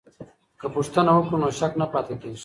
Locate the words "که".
0.59-0.67